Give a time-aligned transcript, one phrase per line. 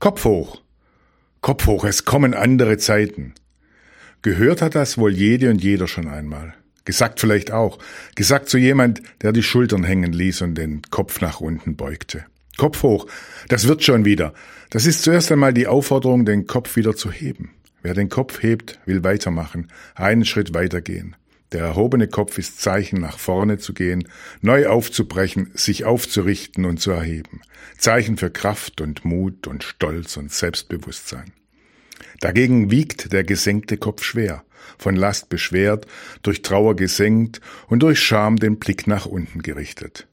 [0.00, 0.62] Kopf hoch.
[1.42, 3.34] Kopf hoch, es kommen andere Zeiten.
[4.22, 6.54] Gehört hat das wohl jede und jeder schon einmal.
[6.86, 7.78] Gesagt vielleicht auch.
[8.14, 12.24] Gesagt zu jemand, der die Schultern hängen ließ und den Kopf nach unten beugte.
[12.56, 13.08] Kopf hoch,
[13.48, 14.32] das wird schon wieder.
[14.70, 17.50] Das ist zuerst einmal die Aufforderung, den Kopf wieder zu heben.
[17.82, 21.14] Wer den Kopf hebt, will weitermachen, einen Schritt weitergehen.
[21.52, 24.06] Der erhobene Kopf ist Zeichen, nach vorne zu gehen,
[24.40, 27.40] neu aufzubrechen, sich aufzurichten und zu erheben.
[27.76, 31.32] Zeichen für Kraft und Mut und Stolz und Selbstbewusstsein.
[32.20, 34.44] Dagegen wiegt der gesenkte Kopf schwer,
[34.78, 35.86] von Last beschwert,
[36.22, 40.06] durch Trauer gesenkt und durch Scham den Blick nach unten gerichtet.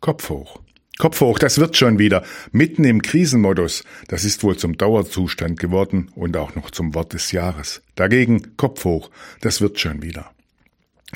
[0.00, 0.60] Kopf hoch.
[0.98, 2.22] Kopf hoch, das wird schon wieder.
[2.52, 3.82] Mitten im Krisenmodus.
[4.06, 7.82] Das ist wohl zum Dauerzustand geworden und auch noch zum Wort des Jahres.
[7.96, 10.30] Dagegen Kopf hoch, das wird schon wieder.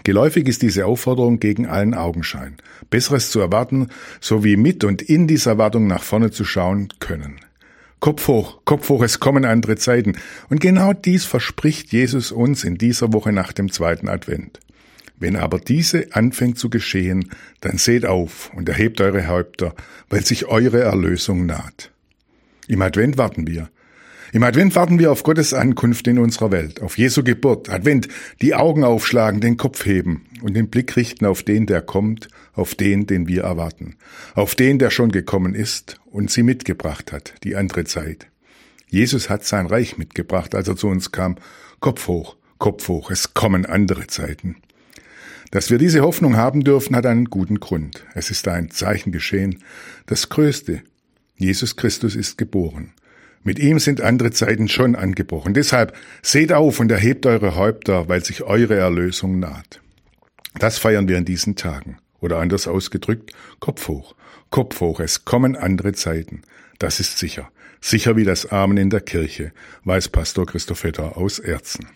[0.09, 2.57] Geläufig ist diese Aufforderung gegen allen Augenschein.
[2.89, 3.89] Besseres zu erwarten,
[4.23, 7.41] sowie mit und in dieser Erwartung nach vorne zu schauen können.
[8.01, 10.15] Kopf hoch, Kopf hoch, es kommen andere Zeiten.
[10.49, 14.61] Und genau dies verspricht Jesus uns in dieser Woche nach dem zweiten Advent.
[15.19, 17.29] Wenn aber diese anfängt zu geschehen,
[17.61, 19.75] dann seht auf und erhebt eure Häupter,
[20.09, 21.91] weil sich eure Erlösung naht.
[22.67, 23.69] Im Advent warten wir.
[24.33, 27.71] Im Advent warten wir auf Gottes Ankunft in unserer Welt, auf Jesu Geburt.
[27.71, 28.09] Advent,
[28.43, 32.75] die Augen aufschlagen, den Kopf heben und den Blick richten auf den, der kommt, auf
[32.75, 33.97] den, den wir erwarten,
[34.35, 38.27] auf den, der schon gekommen ist und sie mitgebracht hat, die andere Zeit.
[38.91, 41.37] Jesus hat sein Reich mitgebracht, als er zu uns kam.
[41.81, 44.57] Kopf hoch, Kopf hoch, es kommen andere Zeiten.
[45.51, 48.05] Dass wir diese Hoffnung haben dürfen, hat einen guten Grund.
[48.15, 49.63] Es ist ein Zeichen geschehen,
[50.05, 50.83] das Größte.
[51.37, 52.93] Jesus Christus ist geboren.
[53.43, 55.55] Mit ihm sind andere Zeiten schon angebrochen.
[55.55, 59.81] Deshalb seht auf und erhebt eure Häupter, weil sich eure Erlösung naht.
[60.59, 61.99] Das feiern wir in diesen Tagen.
[62.21, 64.15] Oder anders ausgedrückt, Kopf hoch.
[64.51, 66.43] Kopf hoch, es kommen andere Zeiten.
[66.79, 67.51] Das ist sicher.
[67.81, 69.53] Sicher wie das Amen in der Kirche,
[69.85, 71.87] weiß Pastor Christoph Vetter aus Erzen.